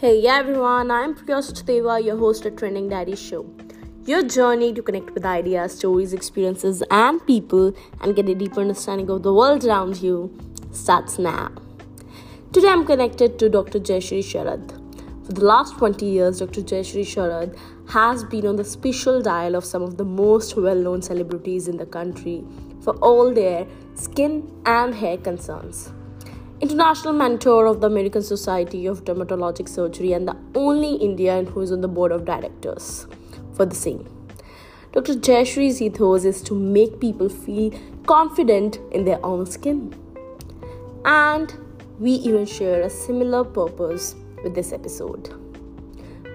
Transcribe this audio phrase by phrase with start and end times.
[0.00, 3.44] Hey everyone, I'm Priya Sachdeva, your host at Trending Diary Show.
[4.06, 9.10] Your journey to connect with ideas, stories, experiences, and people and get a deeper understanding
[9.10, 10.34] of the world around you
[10.72, 11.52] starts now.
[12.50, 13.78] Today I'm connected to Dr.
[13.78, 14.72] Jayashree Sharad.
[15.26, 16.62] For the last 20 years, Dr.
[16.62, 17.58] Jayashree Sharad
[17.90, 21.76] has been on the special dial of some of the most well known celebrities in
[21.76, 22.42] the country
[22.80, 25.92] for all their skin and hair concerns
[26.60, 31.72] international mentor of the American Society of Dermatologic Surgery and the only Indian who is
[31.72, 33.06] on the board of directors
[33.54, 34.06] for the same.
[34.92, 35.14] Dr.
[35.14, 37.72] Jayashree's ethos is to make people feel
[38.06, 39.94] confident in their own skin.
[41.04, 41.54] And
[41.98, 45.34] we even share a similar purpose with this episode.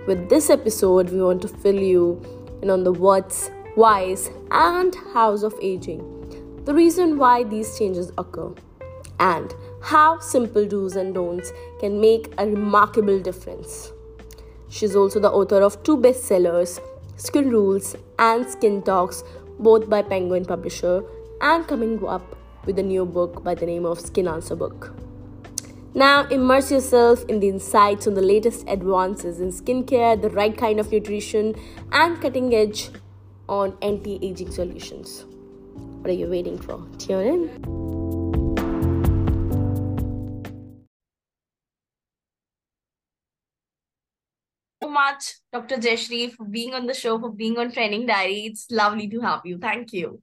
[0.08, 2.22] With this episode, we want to fill you
[2.62, 8.54] in on the what's, whys, and hows of aging, the reason why these changes occur,
[9.20, 9.54] and
[9.86, 13.92] how simple do's and don'ts can make a remarkable difference.
[14.68, 16.80] She's also the author of two bestsellers,
[17.18, 19.24] Skin Rules and Skin Talks,
[19.60, 21.04] both by Penguin Publisher,
[21.40, 24.96] and coming up with a new book by the name of Skin Answer Book.
[25.94, 30.80] Now, immerse yourself in the insights on the latest advances in skincare, the right kind
[30.80, 31.54] of nutrition,
[31.92, 32.90] and cutting edge
[33.48, 35.26] on anti aging solutions.
[36.02, 36.84] What are you waiting for?
[36.98, 38.05] Tune in.
[45.06, 45.78] Much, Dr.
[45.78, 48.46] Jayashree, for being on the show, for being on Trending Diary.
[48.50, 49.58] It's lovely to have you.
[49.60, 50.22] Thank you.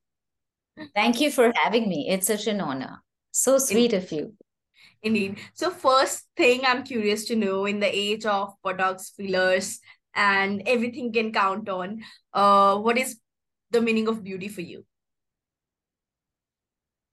[0.94, 2.08] Thank you for having me.
[2.08, 3.02] It's such an honor.
[3.30, 4.02] So sweet Indeed.
[4.02, 4.34] of you.
[5.02, 5.38] Indeed.
[5.54, 9.80] So, first thing I'm curious to know in the age of Botox fillers
[10.14, 12.02] and everything can count on,
[12.32, 13.18] uh, what is
[13.70, 14.84] the meaning of beauty for you?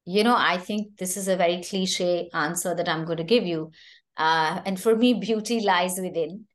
[0.06, 3.46] You know, I think this is a very cliche answer that I'm going to give
[3.46, 3.72] you.
[4.18, 6.46] Uh, and for me, beauty lies within.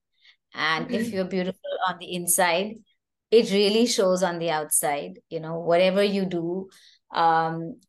[0.54, 1.12] And if Mm-hmm.
[1.12, 2.76] you're beautiful on the inside,
[3.30, 5.18] it really shows on the outside.
[5.28, 6.68] You know, whatever you do,
[7.12, 7.80] um,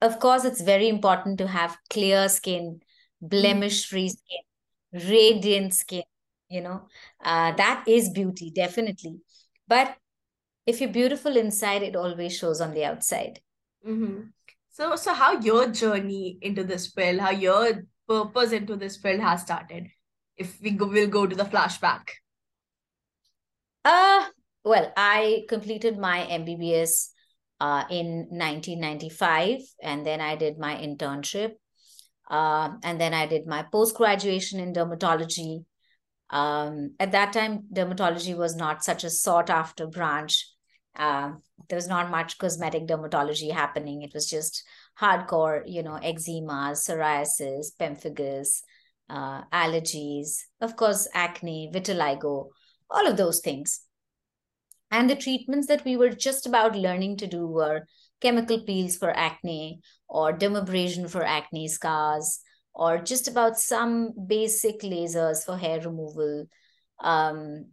[0.00, 2.80] of course, it's very important to have clear skin,
[3.38, 3.60] Mm-hmm.
[3.60, 6.04] blemish-free skin, radiant skin.
[6.48, 6.88] You know,
[7.22, 9.20] uh, that is beauty, definitely.
[9.66, 9.96] But
[10.66, 13.40] if you're beautiful inside, it always shows on the outside.
[13.86, 14.20] Mm-hmm.
[14.70, 19.42] So, so how your journey into this field, how your purpose into this field has
[19.42, 19.88] started?
[20.36, 22.08] If we go, we'll go to the flashback.
[23.84, 24.26] Uh,
[24.64, 27.08] well, I completed my MBBS
[27.60, 31.52] uh, in 1995, and then I did my internship.
[32.30, 35.64] Uh, and then I did my post graduation in dermatology.
[36.30, 40.48] Um, at that time, dermatology was not such a sought after branch.
[40.96, 41.32] Uh,
[41.68, 44.02] there was not much cosmetic dermatology happening.
[44.02, 44.64] It was just
[44.98, 48.62] hardcore, you know, eczema, psoriasis, pemphigus,
[49.10, 52.48] uh, allergies, of course, acne, vitiligo,
[52.90, 53.80] all of those things.
[54.90, 57.86] And the treatments that we were just about learning to do were
[58.20, 62.40] chemical peels for acne or dermabrasion for acne scars
[62.74, 66.46] or just about some basic lasers for hair removal,
[67.00, 67.66] um,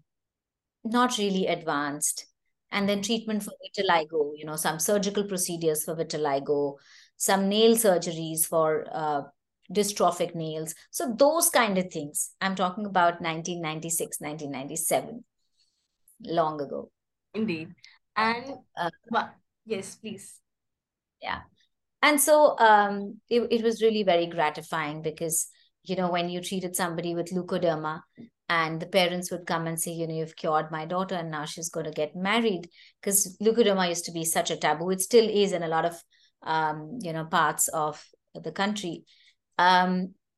[0.83, 2.25] not really advanced.
[2.71, 6.77] And then treatment for vitiligo, you know, some surgical procedures for vitiligo,
[7.17, 9.23] some nail surgeries for uh,
[9.71, 10.75] dystrophic nails.
[10.91, 12.31] So those kind of things.
[12.41, 15.23] I'm talking about 1996, 1997,
[16.25, 16.91] long ago.
[17.33, 17.73] Indeed.
[18.15, 19.29] And Uh, well,
[19.65, 20.39] yes, please.
[21.21, 21.41] yeah.
[22.01, 25.47] And so um, it, it was really very gratifying because,
[25.83, 28.01] you know, when you treated somebody with leukoderma
[28.49, 31.45] and the parents would come and say, you know, you've cured my daughter and now
[31.45, 32.67] she's going to get married
[32.99, 34.89] because leukoderma used to be such a taboo.
[34.89, 36.03] It still is in a lot of,
[36.41, 39.05] um, you know, parts of the country.
[39.61, 39.91] Um,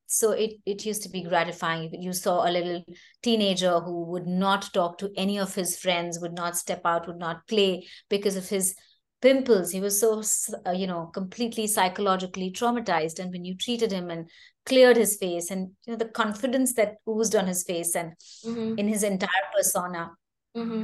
[0.08, 1.90] so it, it used to be gratifying.
[2.08, 2.84] You saw a little
[3.22, 7.24] teenager who would not talk to any of his friends, would not step out, would
[7.28, 8.76] not play because of his
[9.22, 9.72] pimples.
[9.72, 10.10] He was so,
[10.68, 13.20] uh, you know, completely psychologically traumatized.
[13.20, 14.30] And when you treated him and
[14.66, 18.14] cleared his face and, you know, the confidence that oozed on his face and
[18.46, 18.80] Mm-hmm.
[18.80, 20.12] in his entire persona,
[20.56, 20.84] Mm-hmm.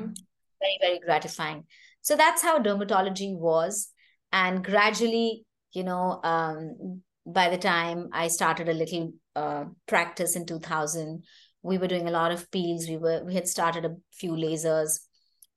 [0.64, 1.66] very, very gratifying.
[2.02, 3.90] So that's how dermatology was.
[4.32, 5.44] And gradually,
[5.78, 7.04] you know, um,
[7.34, 11.24] by the time I started a little uh, practice in 2000,
[11.62, 12.88] we were doing a lot of peels.
[12.88, 15.00] We were we had started a few lasers.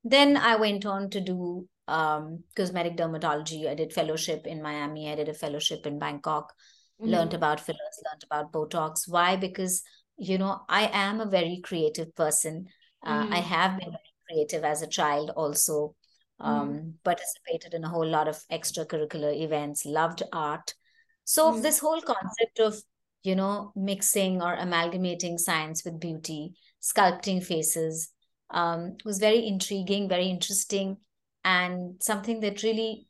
[0.03, 3.67] Then I went on to do um, cosmetic dermatology.
[3.69, 5.11] I did fellowship in Miami.
[5.11, 6.53] I did a fellowship in Bangkok.
[6.99, 7.35] Learned Mm-hmm.
[7.35, 8.01] about fillers.
[8.05, 9.07] Learned about Botox.
[9.07, 9.35] Why?
[9.35, 9.83] Because
[10.17, 12.67] you know I am a very creative person.
[13.05, 13.53] Uh, I Mm-hmm.
[13.55, 15.95] have been very creative as a child also.
[16.41, 16.49] Mm-hmm.
[16.49, 19.85] Um, participated in a whole lot of extracurricular events.
[19.85, 20.73] Loved art.
[21.25, 21.61] So Mm-hmm.
[21.61, 22.81] this whole concept of
[23.23, 28.09] you know, mixing or amalgamating science with beauty, sculpting faces.
[28.49, 30.97] Um, was very intriguing, very interesting,
[31.43, 33.07] and something that really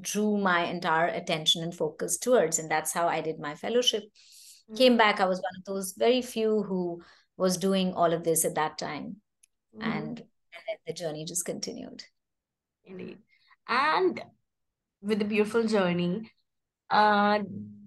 [0.00, 2.58] drew my entire attention and focus towards.
[2.58, 4.02] And that's how I did my fellowship.
[4.02, 4.74] Mm-hmm.
[4.74, 7.02] Came back, I was one of those very few who
[7.36, 9.16] was doing all of this at that time.
[9.74, 9.90] Mm-hmm.
[9.90, 12.02] And, and the journey just continued.
[12.84, 13.18] Indeed.
[13.68, 14.20] And
[15.00, 16.30] with the beautiful journey,
[16.92, 17.38] uh,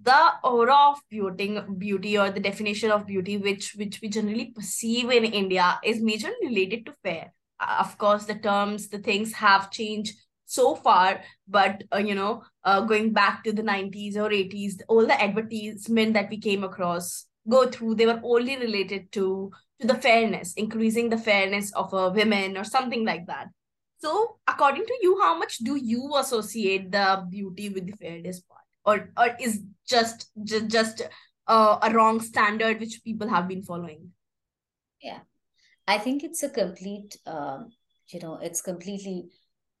[0.02, 5.10] the aura of beauty, beauty or the definition of beauty, which which we generally perceive
[5.10, 7.32] in India, is majorly related to fair.
[7.58, 10.14] Uh, of course, the terms, the things have changed
[10.44, 15.06] so far, but uh, you know, uh, going back to the nineties or eighties, all
[15.06, 19.50] the advertisement that we came across go through, they were only related to
[19.80, 23.46] to the fairness, increasing the fairness of a women or something like that.
[23.98, 28.65] So, according to you, how much do you associate the beauty with the fairness part,
[28.86, 31.02] or or is just just just
[31.46, 34.12] uh, a wrong standard which people have been following?
[35.02, 35.20] Yeah,
[35.86, 37.70] I think it's a complete, um,
[38.08, 39.30] you know, it's completely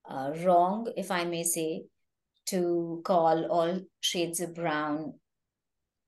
[0.08, 1.84] uh, wrong, if I may say,
[2.46, 5.14] to call all shades of brown,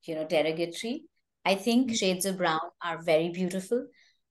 [0.02, 1.04] you know, derogatory.
[1.44, 1.94] I think mm-hmm.
[1.94, 3.86] shades of brown are very beautiful,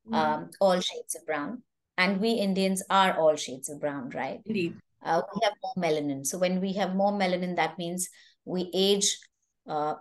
[0.07, 0.13] mm-hmm.
[0.13, 1.63] um, all shades of brown
[1.97, 4.39] and we Indians are all shades of brown, right?
[4.45, 4.75] Indeed.
[5.03, 6.25] Uh, we have more melanin.
[6.25, 8.09] So when we have more melanin, that means
[8.47, 9.17] we age
[9.67, 9.95] uh,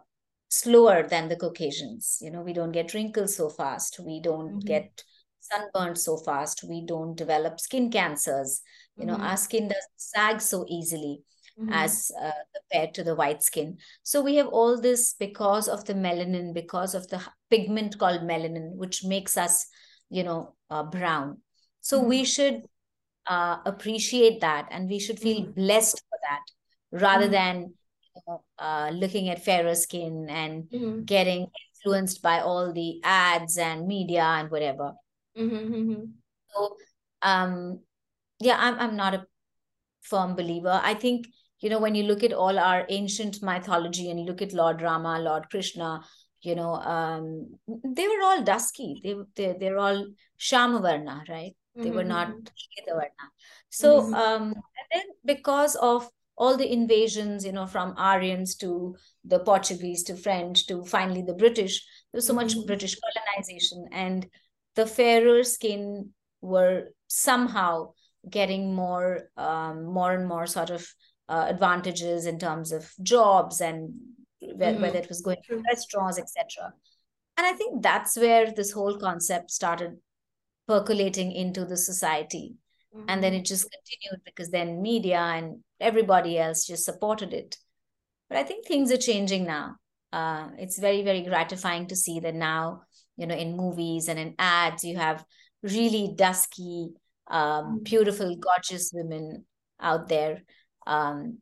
[0.48, 2.18] slower than the Caucasians.
[2.20, 3.98] You know, we don't get wrinkles so fast.
[4.00, 4.66] We don't mm-hmm.
[4.66, 5.02] get
[5.40, 6.64] sunburned so fast.
[6.64, 8.62] We don't develop skin cancers.
[8.96, 9.24] You know, mm-hmm.
[9.24, 11.22] our skin doesn't sag so easily.
[11.58, 11.72] Mm-hmm.
[11.72, 13.78] as uh, compared to the white skin.
[14.02, 18.74] So we have all this because of the melanin, because of the pigment called melanin,
[18.74, 19.66] which makes us,
[20.10, 21.40] you know, uh, brown.
[21.80, 22.08] So mm-hmm.
[22.10, 22.60] we should
[23.26, 25.52] uh, appreciate that and we should feel mm-hmm.
[25.52, 26.42] blessed for that
[26.92, 27.32] rather mm-hmm.
[27.32, 27.74] than
[28.26, 31.02] know, uh, looking at fairer skin and mm-hmm.
[31.04, 34.92] getting influenced by all the ads and media and whatever.
[35.38, 36.02] Mm-hmm, mm-hmm.
[36.54, 36.76] So,
[37.22, 37.80] um,
[38.40, 39.26] yeah, I'm, I'm not a
[40.02, 40.80] firm believer.
[40.82, 41.28] I think,
[41.60, 44.82] you know, when you look at all our ancient mythology and you look at Lord
[44.82, 46.02] Rama, Lord Krishna,
[46.42, 49.00] you know, um, they were all dusky.
[49.02, 50.06] They, they, they're all
[50.38, 51.56] Shamavarna, right?
[51.78, 52.98] They were not mm-hmm.
[53.68, 54.14] So, mm-hmm.
[54.14, 60.02] um, and then because of all the invasions, you know, from Aryans to the Portuguese
[60.04, 62.66] to French to finally the British, there was so much mm-hmm.
[62.66, 64.26] British colonization, and
[64.74, 66.10] the fairer skin
[66.40, 67.92] were somehow
[68.28, 70.86] getting more, um, more and more sort of
[71.28, 73.94] uh, advantages in terms of jobs and
[74.42, 74.82] mm-hmm.
[74.82, 76.72] whether it was going to restaurants, etc.
[77.38, 79.96] And I think that's where this whole concept started
[80.66, 82.54] percolating into the society
[82.94, 83.04] mm-hmm.
[83.08, 87.56] and then it just continued because then media and everybody else just supported it
[88.28, 89.76] but i think things are changing now
[90.12, 92.82] uh, it's very very gratifying to see that now
[93.16, 95.24] you know in movies and in ads you have
[95.62, 96.90] really dusky
[97.28, 97.82] um, mm-hmm.
[97.82, 99.44] beautiful gorgeous women
[99.80, 100.42] out there
[100.86, 101.38] um,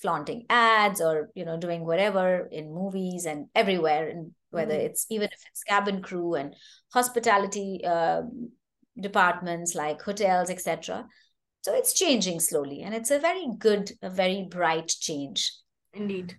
[0.00, 4.86] flaunting ads or you know doing whatever in movies and everywhere and whether mm-hmm.
[4.86, 6.54] it's even if it's cabin crew and
[6.92, 8.22] hospitality uh,
[8.98, 11.06] departments like hotels, etc.
[11.66, 15.52] So it's changing slowly, and it's a very good, a very bright change.
[15.92, 16.38] Indeed.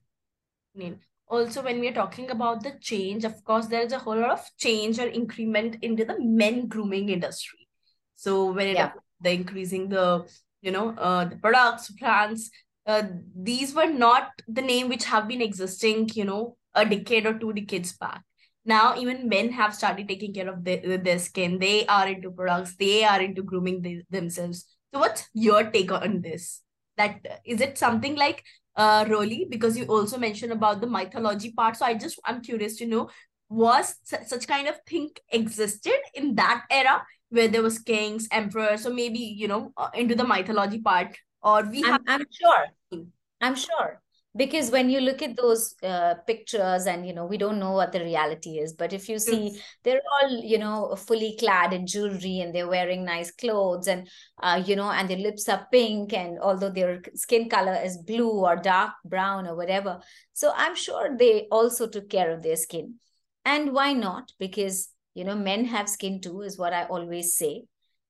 [0.73, 0.99] Indeed.
[1.27, 4.45] Also, when we're talking about the change, of course, there is a whole lot of
[4.57, 7.67] change or increment into the men grooming industry.
[8.15, 8.93] So when yeah.
[9.19, 10.25] the increasing the
[10.61, 12.49] you know uh, the products, plants,
[12.85, 13.03] uh,
[13.35, 17.51] these were not the name which have been existing, you know, a decade or two
[17.51, 18.23] decades back
[18.63, 22.75] now even men have started taking care of their, their skin they are into products
[22.75, 26.61] they are into grooming the, themselves so what's your take on this?
[26.97, 28.43] That is it something like
[28.75, 29.49] uh Roli?
[29.49, 31.77] Because you also mentioned about the mythology part.
[31.77, 33.09] So i just i'm curious to know
[33.49, 38.85] was such kind of thing existed in that era where there was kings emperors?
[38.85, 43.07] Or maybe you know uh, into the mythology part or we I'm, have I'm sure.
[43.41, 44.01] I'm sure
[44.37, 47.91] because when you look at those uh, pictures and you know we don't know what
[47.91, 52.39] the reality is but if you see they're all you know fully clad in jewelry
[52.39, 54.07] and they're wearing nice clothes and
[54.43, 58.29] uh, you know and their lips are pink and although their skin color is blue
[58.29, 59.99] or dark brown or whatever.
[60.33, 62.95] So i'm sure they also took care of their skin.
[63.43, 64.31] And why not?
[64.39, 67.63] Because you know men have skin too is what i always say.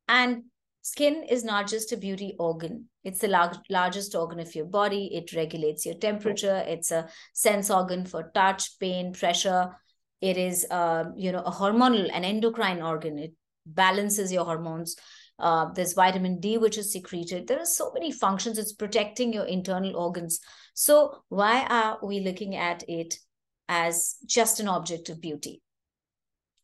[0.10, 0.44] And
[0.88, 2.86] Skin is not just a beauty organ.
[3.04, 5.14] It's the lar- largest organ of your body.
[5.14, 6.64] It regulates your temperature.
[6.66, 9.76] It's a sense organ for touch, pain, pressure.
[10.22, 13.20] It is, uh, you know, a hormonal, an endocrine organ.
[13.20, 13.34] It
[13.66, 14.96] balances your hormones.
[15.38, 17.48] Uh, there's vitamin D, which is secreted.
[17.48, 18.58] There are so many functions.
[18.58, 20.40] It's protecting your internal organs.
[20.74, 23.20] So why are we looking at it
[23.68, 25.62] as just an object of beauty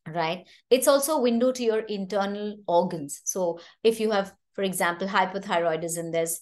[0.08, 0.48] right?
[0.70, 3.22] It's also a window to your internal organs.
[3.26, 6.40] So if you have for example hypothyroidism there's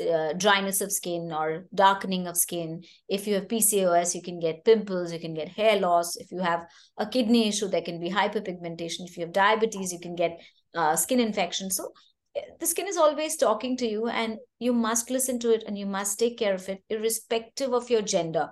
[0.00, 2.82] uh, dryness of skin or darkening of skin.
[3.08, 6.16] If you have pcos you can get pimples you can get hair loss.
[6.16, 9.00] If you have a kidney issue there can be hyperpigmentation.
[9.00, 10.40] If you have diabetes you can get
[10.74, 11.70] uh, skin infection.
[11.70, 11.92] So
[12.34, 15.78] eh, the skin is always talking to you and you must listen to it and
[15.78, 18.48] you must take care of it irrespective of your gender.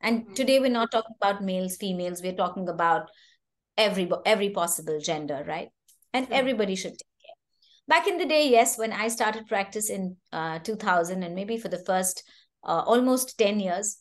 [0.00, 0.34] And mm-hmm.
[0.34, 2.22] today we're not talking about males females.
[2.22, 3.10] We're talking about
[3.82, 5.68] every every possible gender right?
[6.14, 6.36] And sure.
[6.36, 7.36] everybody should take care.
[7.88, 11.68] Back in the day yes when i started practice in uh, 2000 and maybe for
[11.68, 12.22] the first
[12.64, 13.98] uh, almost 10 years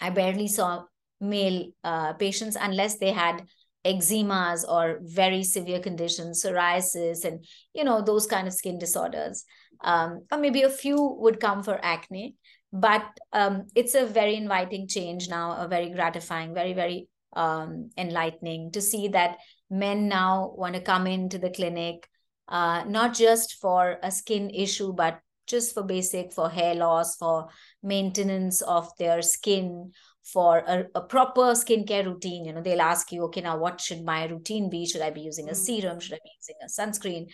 [0.00, 0.84] i barely saw
[1.20, 3.44] male uh, patients unless they had
[3.84, 9.44] eczemas or very severe conditions psoriasis and you know those kind of skin disorders.
[9.84, 12.36] Um, or maybe a few would come for acne
[12.72, 18.70] but um, it's a very inviting change now a very gratifying very very um, enlightening
[18.72, 19.38] to see that
[19.70, 22.08] men now want to come into the clinic,
[22.48, 27.48] uh, not just for a skin issue, but just for basic, for hair loss, for
[27.82, 29.92] maintenance of their skin,
[30.24, 32.44] for a, a proper skincare routine.
[32.44, 34.86] You know, they'll ask you, okay, now what should my routine be?
[34.86, 35.56] Should I be using a mm.
[35.56, 36.00] serum?
[36.00, 37.26] Should I be using a sunscreen?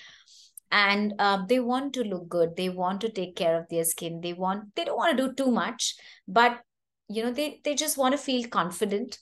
[0.71, 4.21] and uh, they want to look good they want to take care of their skin
[4.21, 5.95] they want they don't want to do too much
[6.27, 6.61] but
[7.09, 9.19] you know they they just want to feel confident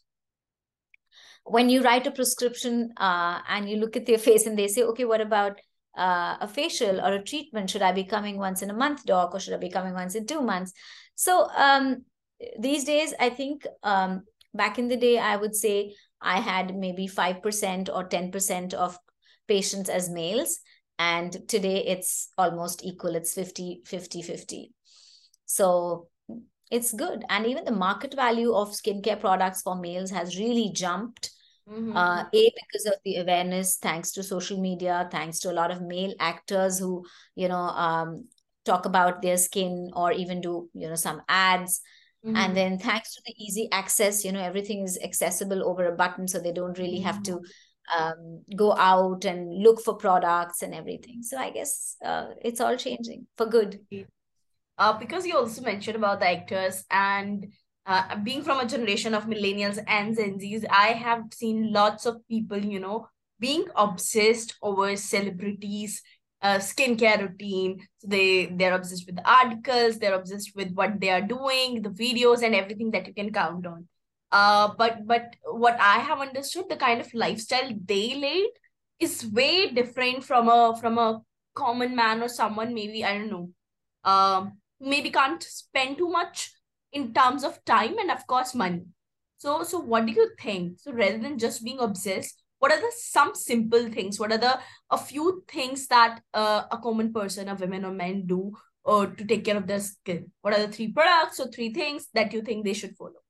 [1.46, 4.82] when you write a prescription uh, and you look at their face and they say,
[4.82, 5.58] okay, what about
[5.96, 7.70] uh, a facial or a treatment?
[7.70, 10.16] Should I be coming once in a month, doc, or should I be coming once
[10.16, 10.72] in two months?
[11.14, 12.04] So um,
[12.58, 14.22] these days, I think um,
[14.54, 18.98] back in the day, I would say I had maybe 5% or 10% of
[19.46, 20.58] patients as males.
[20.98, 23.14] And today it's almost equal.
[23.14, 24.72] It's 50, 50, 50.
[25.44, 26.08] So
[26.72, 27.24] it's good.
[27.28, 31.30] And even the market value of skincare products for males has really jumped
[31.68, 31.96] Mm-hmm.
[31.96, 35.82] Uh, a because of the awareness, thanks to social media, thanks to a lot of
[35.82, 37.04] male actors who
[37.35, 38.26] you know um,
[38.64, 41.80] talk about their skin or even do you know some ads.
[42.25, 42.37] Mm-hmm.
[42.37, 46.28] And then thanks to the easy access, you know everything is accessible over a button,
[46.28, 48.02] so they don't really have to mm-hmm.
[48.02, 51.23] um, go out and look for products and everything.
[51.23, 53.80] So I guess uh, it's all changing for good.
[54.78, 57.46] Uh, because you also mentioned about the actors and
[57.87, 62.26] uh, being from a generation of millennials and Gen Zs, I have seen lots of
[62.28, 66.02] people, you know, being obsessed over celebrities,
[66.43, 67.87] uh, skincare routine.
[67.99, 71.90] So they they're obsessed with the articles, they're obsessed with what they are doing, the
[71.90, 73.88] videos, and everything that you can count on.
[74.33, 78.50] Uh, but but what I have understood, the kind of lifestyle they lead
[78.99, 81.23] is way different from a from a
[81.55, 83.50] common man or someone maybe I don't know,
[84.05, 86.50] um, maybe can't spend too much
[86.96, 88.84] in terms of time and of course money
[89.36, 92.92] so so what do you think so rather than just being obsessed what are the
[92.98, 94.54] some simple things what are the
[94.90, 98.40] a few things that uh, a common person a women or men do
[98.86, 102.08] uh, to take care of their skin what are the three products or three things
[102.14, 103.22] that you think they should follow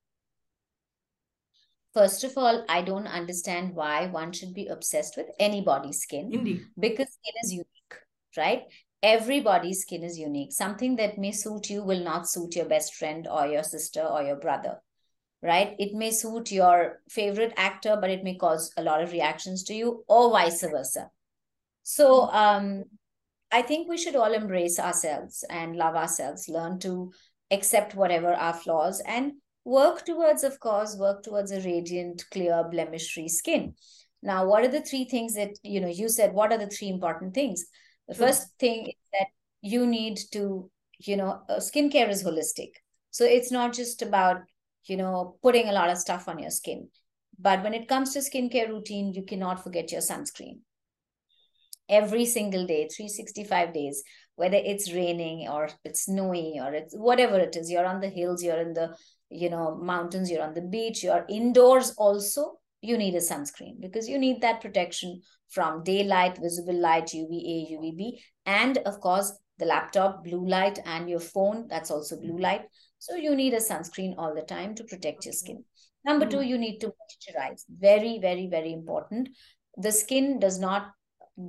[1.96, 6.28] First of all, I don't understand why one should be obsessed with anybody's skin.
[6.30, 6.66] Indeed.
[6.78, 7.94] Because skin is unique,
[8.36, 8.64] right?
[9.06, 10.52] Everybody's skin is unique.
[10.52, 14.24] Something that may suit you will not suit your best friend or your sister or
[14.24, 14.80] your brother,
[15.40, 15.76] right?
[15.78, 19.74] It may suit your favorite actor, but it may cause a lot of reactions to
[19.74, 21.10] you, or vice versa.
[21.84, 22.84] So, um,
[23.52, 27.12] I think we should all embrace ourselves and love ourselves, learn to
[27.52, 29.34] accept whatever our flaws, and
[29.64, 33.74] work towards, of course, work towards a radiant, clear, blemish free skin.
[34.20, 36.88] Now, what are the three things that, you know, you said, what are the three
[36.88, 37.66] important things?
[38.08, 39.26] The first thing is that
[39.62, 42.70] you need to, you know, uh, skincare is holistic.
[43.10, 44.42] So it's not just about,
[44.84, 46.88] you know, putting a lot of stuff on your skin.
[47.38, 50.60] But when it comes to skincare routine, you cannot forget your sunscreen.
[51.88, 54.02] Every single day, 365 days,
[54.34, 58.42] whether it's raining or it's snowy or it's whatever it is, you're on the hills,
[58.42, 58.96] you're in the,
[59.30, 64.08] you know, mountains, you're on the beach, you're indoors also, you need a sunscreen because
[64.08, 70.22] you need that protection from daylight, visible light, UVA, UVB, and of course, the laptop,
[70.24, 72.42] blue light, and your phone, that's also blue mm-hmm.
[72.42, 72.62] light.
[72.98, 75.64] So you need a sunscreen all the time to protect your skin.
[76.04, 76.48] Number two, mm-hmm.
[76.48, 77.62] you need to moisturize.
[77.68, 79.30] Very, very, very important.
[79.76, 80.92] The skin does not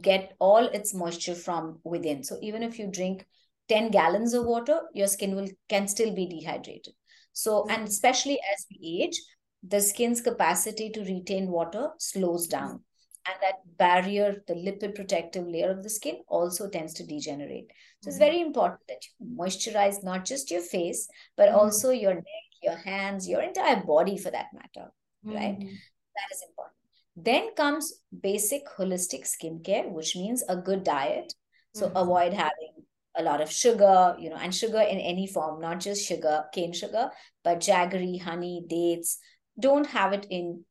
[0.01, 2.24] get all its moisture from within.
[2.24, 3.25] So even if you drink
[3.70, 6.94] 10 gallons of water, your skin will can still be dehydrated.
[7.34, 7.86] So, and mm-hmm.
[7.86, 9.22] especially as we age,
[9.64, 12.82] the skin's capacity to retain water slows down
[13.28, 17.72] and that barrier, the lipid protective layer of the skin also tends to degenerate.
[18.02, 18.26] So it's mm-hmm.
[18.26, 21.58] very important that you moisturize not just your face, but mm-hmm.
[21.58, 24.90] also your neck, your hands, your entire body for that matter,
[25.26, 25.36] mm-hmm.
[25.36, 25.60] right?
[25.60, 26.76] That is important.
[27.16, 31.34] Then comes basic holistic skincare, which means a good diet.
[31.74, 31.98] So mm-hmm.
[31.98, 32.74] avoid having
[33.16, 36.72] a lot of sugar, you know, and sugar in any form, not just sugar, cane
[36.72, 37.10] sugar,
[37.44, 39.20] but jaggery, honey, dates.
[39.60, 40.64] Don't have it in,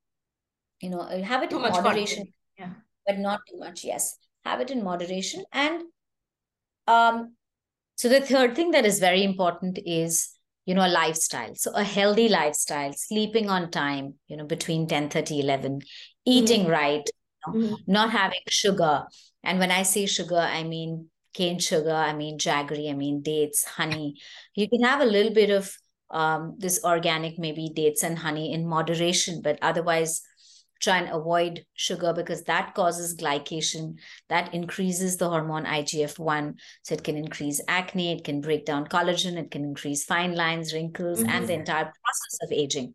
[0.81, 2.33] you know, have it too in moderation.
[2.59, 2.71] Yeah.
[3.07, 4.17] But not too much, yes.
[4.45, 5.45] Have it in moderation.
[5.53, 5.83] And
[6.87, 7.35] um,
[7.97, 11.85] so the third thing that is very important is you know a lifestyle so a
[11.85, 15.81] healthy lifestyle sleeping on time you know between 10 30 11
[16.27, 16.71] eating mm-hmm.
[16.71, 17.09] right
[17.47, 17.93] you know, mm-hmm.
[17.93, 19.05] not having sugar
[19.45, 23.65] and when i say sugar i mean cane sugar i mean jaggery i mean dates
[23.65, 24.17] honey
[24.55, 25.73] you can have a little bit of
[26.11, 30.23] um, this organic maybe dates and honey in moderation but otherwise
[30.81, 33.95] try and avoid sugar because that causes glycation
[34.29, 39.37] that increases the hormone igf-1 so it can increase acne it can break down collagen
[39.37, 41.31] it can increase fine lines wrinkles mm-hmm.
[41.31, 42.95] and the entire process of aging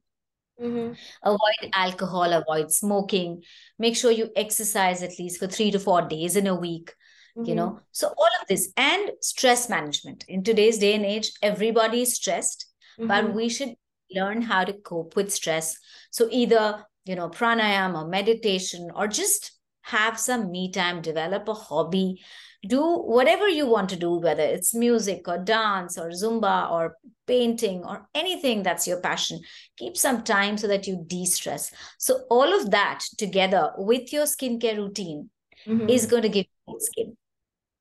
[0.61, 0.93] mm-hmm.
[1.23, 3.41] avoid alcohol avoid smoking
[3.79, 6.93] make sure you exercise at least for three to four days in a week
[7.35, 7.49] mm-hmm.
[7.49, 12.03] you know so all of this and stress management in today's day and age everybody
[12.03, 13.35] is stressed but mm-hmm.
[13.35, 13.73] we should
[14.13, 15.77] learn how to cope with stress
[16.09, 19.51] so either you know, pranayama or meditation, or just
[19.83, 22.21] have some me time, develop a hobby,
[22.67, 26.95] do whatever you want to do, whether it's music or dance or Zumba or
[27.25, 29.39] painting or anything that's your passion.
[29.77, 31.73] Keep some time so that you de stress.
[31.97, 35.31] So, all of that together with your skincare routine
[35.65, 35.89] mm-hmm.
[35.89, 37.17] is going to give you skin.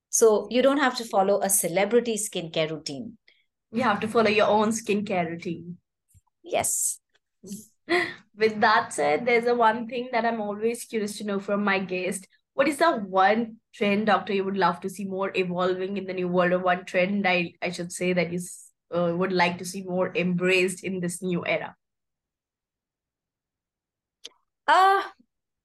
[0.09, 3.19] So, you don't have to follow a celebrity skincare routine.
[3.72, 5.78] You have to follow your own skincare routine.
[6.42, 7.00] Yes.
[8.36, 11.78] With that said, there's a one thing that I'm always curious to know from my
[11.78, 12.26] guest.
[12.54, 16.12] What is the one trend, doctor, you would love to see more evolving in the
[16.12, 18.40] new world, or one trend I, I should say that you
[18.94, 21.76] uh, would like to see more embraced in this new era?
[24.66, 25.02] Uh,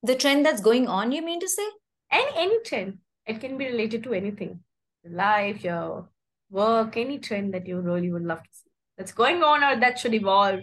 [0.03, 1.67] the trend that's going on, you mean to say?
[2.11, 2.99] Any any trend.
[3.25, 4.59] It can be related to anything.
[5.03, 6.09] Your life, your
[6.49, 8.69] work, any trend that you really would love to see.
[8.97, 10.61] That's going on or that should evolve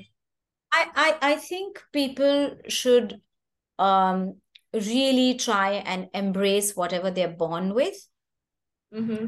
[0.73, 3.21] I, I, I think people should
[3.79, 4.37] um,
[4.73, 7.95] really try and embrace whatever they're born with.
[8.95, 9.27] Mm-hmm.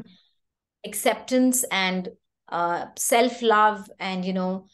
[0.85, 2.09] Acceptance and
[2.49, 4.67] uh, self love, and you know,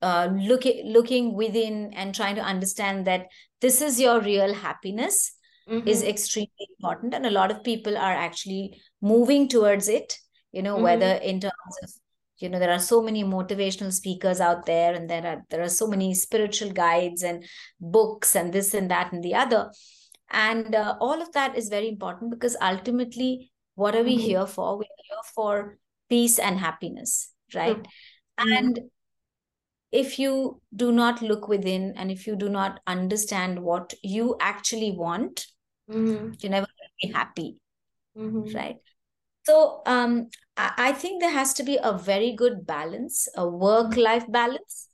[0.00, 3.26] uh, looking looking within and trying to understand that
[3.60, 5.32] this is your real happiness
[5.68, 5.86] mm-hmm.
[5.86, 10.18] is extremely important, and a lot of people are actually moving towards it.
[10.52, 10.84] You know, mm-hmm.
[10.84, 11.90] whether in terms of
[12.38, 15.68] you know there are so many motivational speakers out there and there are there are
[15.68, 17.44] so many spiritual guides and
[17.80, 19.70] books and this and that and the other
[20.30, 24.26] and uh, all of that is very important because ultimately what are we mm-hmm.
[24.26, 28.52] here for we're here for peace and happiness right mm-hmm.
[28.52, 28.80] and
[29.90, 34.92] if you do not look within and if you do not understand what you actually
[34.92, 35.46] want
[35.90, 36.32] mm-hmm.
[36.38, 37.56] you're never going to be happy
[38.16, 38.56] mm-hmm.
[38.56, 38.76] right
[39.48, 44.30] so um, I think there has to be a very good balance, a work life
[44.30, 44.88] balance,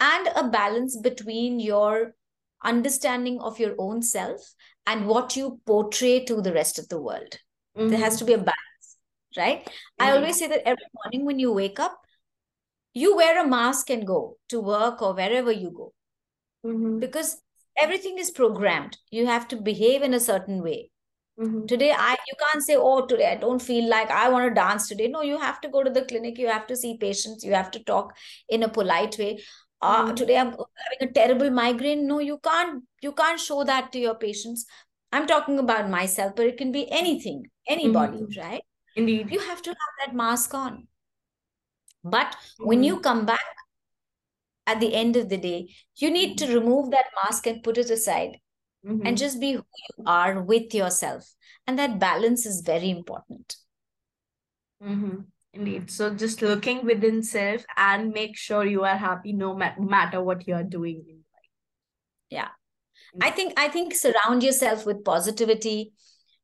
[0.00, 2.14] and a balance between your
[2.64, 4.54] understanding of your own self
[4.86, 7.38] and what you portray to the rest of the world.
[7.76, 7.88] Mm-hmm.
[7.90, 8.86] There has to be a balance,
[9.36, 9.66] right?
[9.66, 10.06] Mm-hmm.
[10.06, 12.00] I always say that every morning when you wake up,
[12.94, 15.92] you wear a mask and go to work or wherever you go
[16.64, 16.98] mm-hmm.
[16.98, 17.42] because
[17.78, 18.96] everything is programmed.
[19.10, 20.92] You have to behave in a certain way
[21.38, 21.66] Mm-hmm.
[21.66, 24.88] Today, I you can't say, "Oh, today I don't feel like I want to dance
[24.88, 26.36] today." No, you have to go to the clinic.
[26.36, 27.44] You have to see patients.
[27.44, 28.16] You have to talk
[28.48, 29.38] in a polite way.
[29.80, 30.14] Uh, mm-hmm.
[30.16, 32.08] Today, I'm having a terrible migraine.
[32.08, 32.82] No, you can't.
[33.00, 34.66] You can't show that to your patients.
[35.12, 38.40] I'm talking about myself, but it can be anything, anybody, mm-hmm.
[38.40, 38.62] right?
[38.96, 40.88] Indeed, you have to have that mask on.
[42.02, 43.02] But when you mm-hmm.
[43.02, 43.46] come back
[44.66, 47.90] at the end of the day, you need to remove that mask and put it
[47.90, 48.38] aside
[48.86, 49.06] mm-hmm.
[49.06, 49.64] and just be who
[49.98, 51.32] you are with yourself.
[51.66, 53.56] And that balance is very important.
[54.82, 55.20] Mm-hmm.
[55.54, 55.90] Indeed.
[55.90, 60.46] So just looking within self and make sure you are happy no ma- matter what
[60.46, 61.50] you are doing in life.
[62.30, 62.48] Yeah.
[62.48, 63.22] Mm-hmm.
[63.22, 65.92] I think I think surround yourself with positivity.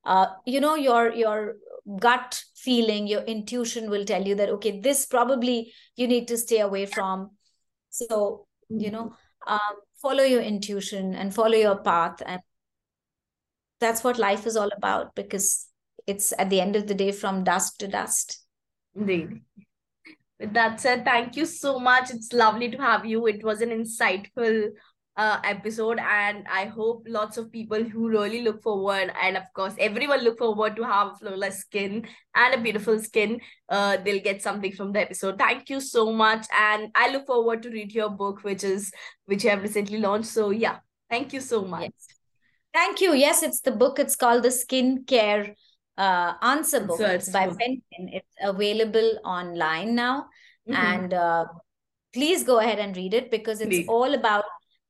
[0.04, 1.56] Uh, you know, your your
[2.00, 6.60] gut feeling, your intuition will tell you that okay, this probably you need to stay
[6.60, 7.30] away from.
[7.90, 9.14] So, you know,
[9.46, 9.52] mm-hmm.
[9.52, 12.42] um, follow your intuition and follow your path and
[13.80, 15.66] that's what life is all about because
[16.06, 18.44] it's at the end of the day from dust to dust.
[18.94, 19.40] Indeed.
[20.38, 22.10] With that said thank you so much.
[22.10, 23.26] It's lovely to have you.
[23.26, 24.68] It was an insightful
[25.16, 29.74] uh, episode and i hope lots of people who really look forward and of course
[29.78, 34.72] everyone look forward to have flawless skin and a beautiful skin uh, they'll get something
[34.72, 38.42] from the episode thank you so much and i look forward to read your book
[38.42, 38.90] which is
[39.26, 42.06] which you have recently launched so yeah thank you so much yes.
[42.72, 45.54] thank you yes it's the book it's called the skin care
[45.96, 48.10] uh, answer book so it's, it's by Penguin.
[48.12, 50.26] it's available online now
[50.68, 50.74] mm-hmm.
[50.74, 51.44] and uh,
[52.12, 53.86] please go ahead and read it because it's please.
[53.88, 54.44] all about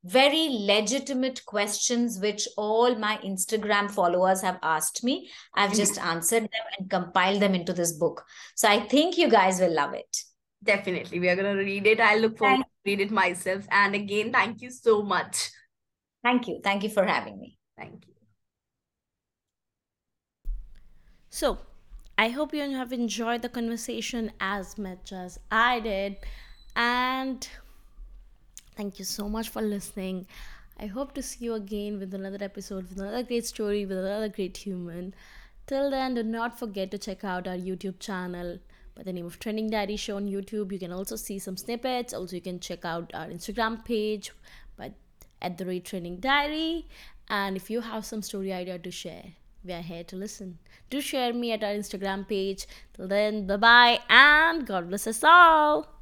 [0.04, 5.30] very legitimate questions which all my Instagram followers have asked me.
[5.54, 5.78] I've mm-hmm.
[5.78, 8.24] just answered them and compiled them into this book.
[8.54, 10.16] So I think you guys will love it.
[10.62, 11.20] Definitely.
[11.20, 12.00] We are going to read it.
[12.00, 13.66] I look forward thank to read it myself.
[13.70, 15.50] And again, thank you so much.
[16.22, 16.60] Thank you.
[16.62, 17.58] Thank you for having me.
[17.76, 18.14] Thank you.
[21.30, 21.58] So,
[22.16, 26.16] I hope you have enjoyed the conversation as much as I did.
[26.76, 27.46] And
[28.76, 30.26] Thank you so much for listening.
[30.78, 34.28] I hope to see you again with another episode, with another great story, with another
[34.28, 35.14] great human.
[35.66, 38.58] Till then, do not forget to check out our YouTube channel
[38.96, 40.72] by the name of Trending Diary Show on YouTube.
[40.72, 42.12] You can also see some snippets.
[42.12, 44.32] Also, you can check out our Instagram page
[45.44, 46.86] at the rate Trending Diary.
[47.28, 49.24] And if you have some story idea to share,
[49.64, 50.58] we are here to listen.
[50.90, 52.66] Do share me at our Instagram page.
[52.94, 55.93] Till then, bye bye and God bless us all.